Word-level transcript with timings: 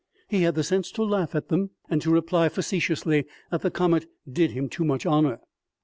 He 0.29 0.41
had 0.41 0.55
the 0.55 0.63
sense 0.63 0.91
to 0.93 1.03
laugh 1.03 1.35
at 1.35 1.49
them, 1.49 1.69
and 1.87 2.01
to 2.01 2.09
reply 2.09 2.49
facetiously 2.49 3.25
that 3.51 3.61
the 3.61 3.69
comet 3.69 4.07
did 4.27 4.49
him 4.49 4.67
too 4.67 4.83
much 4.83 5.05
honor. 5.05 5.39